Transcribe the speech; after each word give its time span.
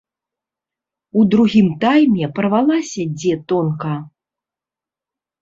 У 1.19 1.25
другім 1.33 1.67
тайме 1.83 2.25
парвалася 2.39 3.03
дзе 3.19 3.35
тонка. 3.53 3.93